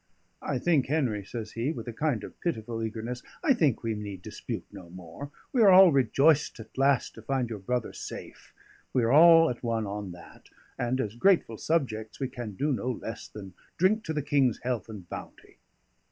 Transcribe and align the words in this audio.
"I 0.41 0.57
think, 0.57 0.87
Henry," 0.87 1.23
says 1.23 1.51
he, 1.51 1.71
with 1.71 1.87
a 1.87 1.93
kind 1.93 2.23
of 2.23 2.41
pitiful 2.41 2.81
eagerness, 2.81 3.21
"I 3.43 3.53
think 3.53 3.83
we 3.83 3.93
need 3.93 4.23
dispute 4.23 4.65
no 4.71 4.89
more. 4.89 5.29
We 5.53 5.61
are 5.61 5.69
all 5.69 5.91
rejoiced 5.91 6.59
at 6.59 6.75
last 6.75 7.13
to 7.13 7.21
find 7.21 7.51
your 7.51 7.59
brother 7.59 7.93
safe; 7.93 8.51
we 8.93 9.03
are 9.03 9.11
all 9.11 9.51
at 9.51 9.61
one 9.61 9.85
on 9.85 10.11
that; 10.13 10.49
and, 10.75 10.99
as 10.99 11.13
grateful 11.13 11.59
subjects, 11.59 12.19
we 12.19 12.29
can 12.29 12.53
do 12.55 12.73
no 12.73 12.89
less 12.89 13.27
than 13.27 13.53
drink 13.77 14.03
to 14.05 14.13
the 14.13 14.23
King's 14.23 14.57
health 14.63 14.89
and 14.89 15.07
bounty." 15.07 15.59